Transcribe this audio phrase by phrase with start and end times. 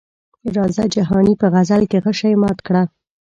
[0.55, 2.83] راځه جهاني په غزل کې غشي مات کړه.